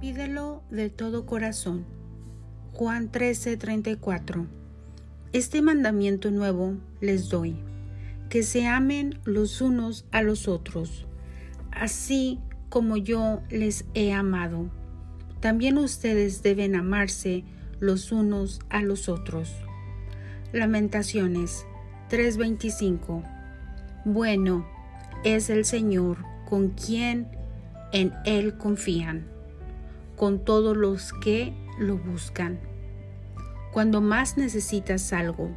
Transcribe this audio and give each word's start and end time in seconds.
Pídelo 0.00 0.62
de 0.70 0.90
todo 0.90 1.26
corazón. 1.26 1.84
Juan 2.72 3.10
13:34 3.12 4.46
Este 5.32 5.62
mandamiento 5.62 6.30
nuevo 6.30 6.74
les 7.00 7.28
doy, 7.28 7.56
que 8.28 8.42
se 8.42 8.66
amen 8.66 9.20
los 9.24 9.60
unos 9.60 10.06
a 10.10 10.22
los 10.22 10.48
otros, 10.48 11.06
así 11.70 12.40
como 12.68 12.96
yo 12.96 13.42
les 13.50 13.84
he 13.94 14.12
amado. 14.12 14.70
También 15.40 15.78
ustedes 15.78 16.42
deben 16.42 16.74
amarse 16.74 17.44
los 17.78 18.10
unos 18.10 18.60
a 18.70 18.82
los 18.82 19.08
otros. 19.08 19.52
Lamentaciones 20.52 21.64
3:25 22.10 23.22
Bueno 24.04 24.66
es 25.24 25.48
el 25.48 25.64
Señor 25.64 26.31
con 26.52 26.68
quien 26.68 27.28
en 27.92 28.12
Él 28.26 28.58
confían, 28.58 29.24
con 30.16 30.38
todos 30.38 30.76
los 30.76 31.14
que 31.14 31.54
lo 31.78 31.96
buscan. 31.96 32.60
Cuando 33.72 34.02
más 34.02 34.36
necesitas 34.36 35.14
algo, 35.14 35.48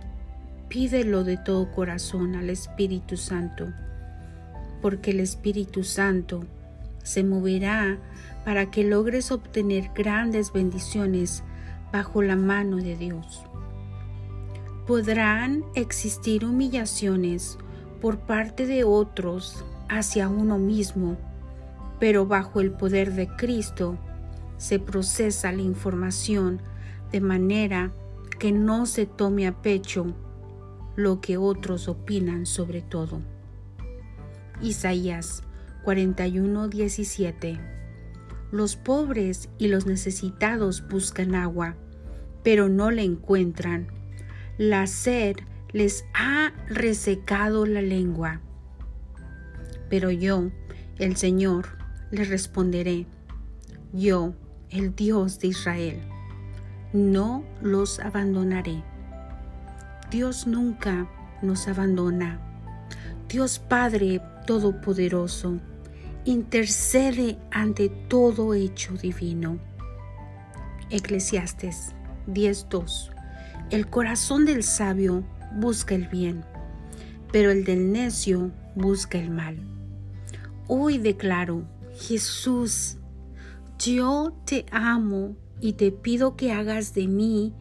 pídelo 0.70 1.26
de 1.26 1.36
todo 1.36 1.70
corazón 1.74 2.38
al 2.38 2.50
Espíritu 2.50 3.18
Santo, 3.18 3.74
porque 4.82 5.12
el 5.12 5.20
Espíritu 5.20 5.84
Santo 5.84 6.46
se 7.04 7.26
moverá 7.26 7.98
para 8.46 8.72
que 8.72 8.86
logres 8.86 9.32
obtener 9.32 9.92
grandes 9.94 10.54
bendiciones 10.54 11.44
bajo 11.92 12.22
la 12.22 12.38
mano 12.38 12.78
de 12.78 12.96
Dios. 12.96 13.44
Podrán 14.88 15.66
existir 15.76 16.46
humillaciones 16.46 17.58
por 18.00 18.20
parte 18.20 18.66
de 18.66 18.86
otros 18.86 19.66
hacia 19.90 20.30
uno 20.30 20.58
mismo, 20.58 21.18
pero 22.00 22.26
bajo 22.26 22.62
el 22.62 22.72
poder 22.72 23.14
de 23.14 23.28
Cristo 23.28 23.98
se 24.58 24.80
procesa 24.80 25.52
la 25.52 25.62
información 25.62 26.62
de 27.12 27.22
manera 27.22 27.92
que 28.40 28.52
no 28.52 28.86
se 28.86 29.06
tome 29.06 29.48
a 29.48 29.62
pecho 29.62 30.16
lo 30.96 31.20
que 31.22 31.38
otros 31.38 31.88
opinan 31.88 32.46
sobre 32.46 32.82
todo. 32.82 33.22
Isaías 34.62 35.44
41:17 35.84 37.60
Los 38.52 38.76
pobres 38.76 39.50
y 39.58 39.68
los 39.68 39.86
necesitados 39.86 40.88
buscan 40.88 41.36
agua, 41.36 41.76
pero 42.44 42.70
no 42.70 42.92
la 42.92 43.02
encuentran. 43.02 43.88
La 44.58 44.88
sed 44.88 45.36
les 45.74 46.06
ha 46.14 46.54
resecado 46.70 47.66
la 47.66 47.82
lengua. 47.82 48.42
Pero 49.90 50.12
yo, 50.12 50.50
el 50.98 51.16
Señor, 51.16 51.68
les 52.12 52.30
responderé, 52.30 53.06
yo, 53.94 54.34
el 54.70 54.96
Dios 54.96 55.40
de 55.40 55.48
Israel, 55.48 56.02
no 56.94 57.44
los 57.62 58.00
abandonaré. 58.00 58.84
Dios 60.12 60.48
nunca 60.48 61.10
nos 61.42 61.68
abandona. 61.68 62.40
Dios 63.30 63.60
Padre 63.60 64.22
Todopoderoso 64.46 65.60
intercede 66.26 67.38
ante 67.52 67.90
todo 67.90 68.54
hecho 68.54 68.94
divino. 68.94 69.60
Eclesiastes 70.90 71.94
10.2 72.28 73.12
El 73.72 73.88
corazón 73.88 74.46
del 74.46 74.64
sabio 74.64 75.24
busca 75.56 75.96
el 75.96 76.08
bien, 76.08 76.46
pero 77.32 77.52
el 77.52 77.64
del 77.66 77.92
necio 77.92 78.52
busca 78.76 79.18
el 79.18 79.32
mal. 79.32 79.75
Hoy 80.68 80.98
declaro, 80.98 81.64
Jesús, 81.96 82.98
yo 83.78 84.34
te 84.46 84.66
amo 84.72 85.36
y 85.62 85.74
te 85.74 85.92
pido 85.92 86.36
que 86.36 86.52
hagas 86.52 86.96
de 86.96 87.08
mí 87.08 87.54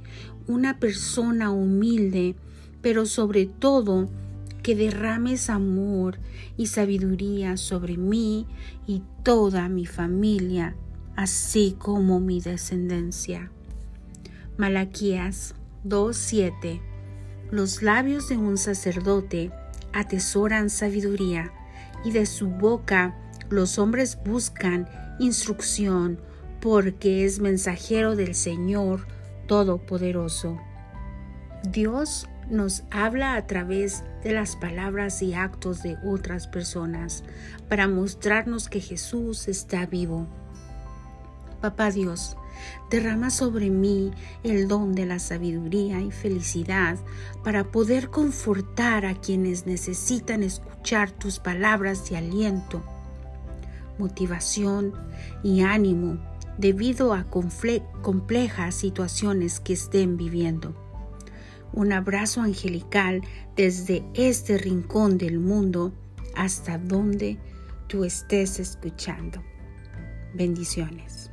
una 0.46 0.78
persona 0.78 1.50
humilde, 1.50 2.34
pero 2.80 3.04
sobre 3.04 3.44
todo 3.44 4.08
que 4.62 4.74
derrames 4.74 5.50
amor 5.50 6.18
y 6.56 6.68
sabiduría 6.68 7.58
sobre 7.58 7.98
mí 7.98 8.46
y 8.86 9.02
toda 9.22 9.68
mi 9.68 9.84
familia, 9.84 10.74
así 11.14 11.76
como 11.78 12.20
mi 12.20 12.40
descendencia. 12.40 13.50
Malaquías 14.56 15.54
2:7 15.84 16.80
Los 17.50 17.82
labios 17.82 18.30
de 18.30 18.38
un 18.38 18.56
sacerdote 18.56 19.50
atesoran 19.92 20.70
sabiduría 20.70 21.52
y 22.04 22.12
de 22.12 22.26
su 22.26 22.48
boca 22.48 23.16
los 23.50 23.78
hombres 23.78 24.18
buscan 24.24 24.88
instrucción 25.18 26.20
porque 26.60 27.24
es 27.24 27.40
mensajero 27.40 28.16
del 28.16 28.34
Señor 28.34 29.06
Todopoderoso. 29.46 30.58
Dios 31.70 32.28
nos 32.50 32.84
habla 32.90 33.34
a 33.34 33.46
través 33.46 34.04
de 34.22 34.32
las 34.32 34.56
palabras 34.56 35.22
y 35.22 35.34
actos 35.34 35.82
de 35.82 35.96
otras 36.04 36.46
personas 36.46 37.24
para 37.68 37.88
mostrarnos 37.88 38.68
que 38.68 38.80
Jesús 38.80 39.48
está 39.48 39.86
vivo. 39.86 40.26
Papá 41.64 41.90
Dios, 41.90 42.36
derrama 42.90 43.30
sobre 43.30 43.70
mí 43.70 44.10
el 44.42 44.68
don 44.68 44.94
de 44.94 45.06
la 45.06 45.18
sabiduría 45.18 46.02
y 46.02 46.10
felicidad 46.10 46.98
para 47.42 47.64
poder 47.64 48.10
confortar 48.10 49.06
a 49.06 49.14
quienes 49.14 49.64
necesitan 49.64 50.42
escuchar 50.42 51.10
tus 51.10 51.38
palabras 51.38 52.10
de 52.10 52.18
aliento, 52.18 52.82
motivación 53.98 54.92
y 55.42 55.62
ánimo 55.62 56.18
debido 56.58 57.14
a 57.14 57.24
complejas 57.30 58.74
situaciones 58.74 59.58
que 59.58 59.72
estén 59.72 60.18
viviendo. 60.18 60.76
Un 61.72 61.94
abrazo 61.94 62.42
angelical 62.42 63.22
desde 63.56 64.04
este 64.12 64.58
rincón 64.58 65.16
del 65.16 65.40
mundo 65.40 65.94
hasta 66.36 66.76
donde 66.76 67.38
tú 67.88 68.04
estés 68.04 68.60
escuchando. 68.60 69.42
Bendiciones. 70.34 71.30